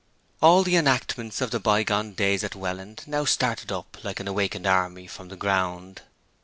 [0.41, 4.65] All the enactments of the bygone days at Welland now started up like an awakened
[4.65, 6.01] army from the ground.